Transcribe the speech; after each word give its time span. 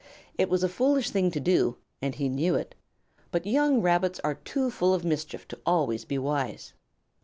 It 0.35 0.49
was 0.49 0.63
a 0.63 0.67
foolish 0.67 1.11
thing 1.11 1.29
to 1.29 1.39
do, 1.39 1.77
and 2.01 2.15
he 2.15 2.27
knew 2.27 2.55
it, 2.55 2.73
but 3.29 3.45
young 3.45 3.83
Rabbits 3.83 4.19
are 4.23 4.33
too 4.33 4.71
full 4.71 4.95
of 4.95 5.05
mischief 5.05 5.47
to 5.49 5.59
always 5.63 6.05
be 6.05 6.17
wise. 6.17 6.73